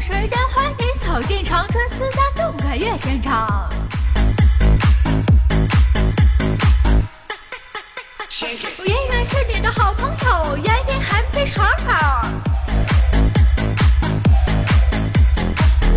[0.00, 3.70] 时间欢你走进长春四大动感乐现场。
[8.84, 12.28] 演员是你的好朋友，演员 MC 爽宝。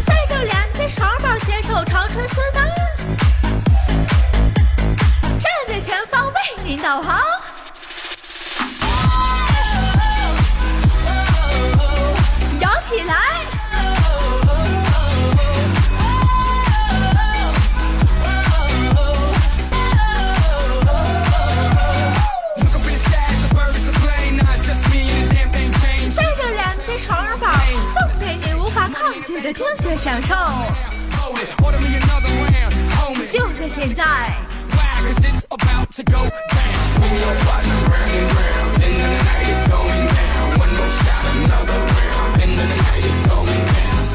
[0.05, 2.61] 在这里，MC 双宝携手长春四大，
[5.37, 7.21] 站在前方为您导航。
[12.61, 13.26] 摇起来！
[29.27, 30.35] 无法抗拒的听觉享受，
[33.31, 34.03] 就在现在！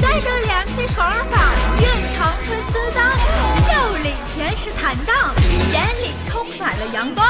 [0.00, 1.36] 在这里，MC 双儿宝
[1.80, 2.98] 愿长春四大
[3.60, 3.68] 笑
[4.02, 5.34] 里全是坦荡，
[5.72, 7.26] 眼里充满了阳光。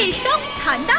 [0.00, 0.96] 一生坦荡。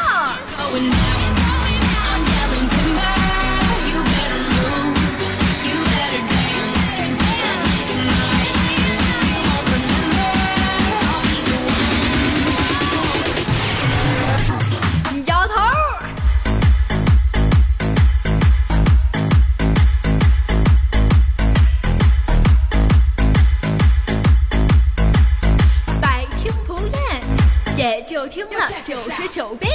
[28.22, 29.72] 就听了九十九遍。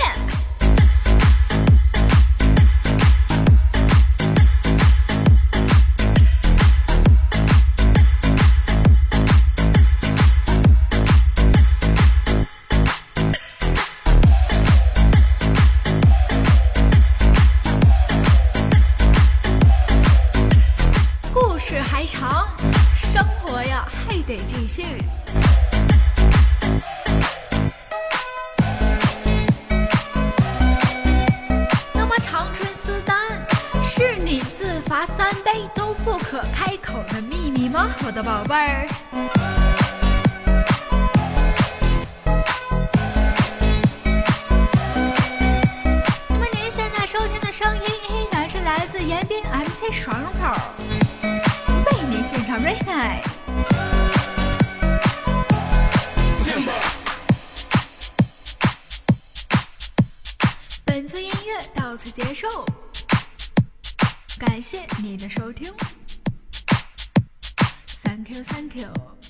[21.33, 22.47] 故事还长，
[22.95, 24.85] 生活呀还得继续。
[34.97, 38.87] 罚三杯都不可开口的秘密吗，我的宝贝儿？
[46.27, 50.55] 那么您现在收听的声音依然是来自延边 MC 爽口
[51.85, 53.21] 为您献唱 r e n i
[60.83, 62.47] 本次音乐到此结束，
[64.39, 65.73] 感谢你的收听
[68.03, 69.26] ，Thank you，Thank you。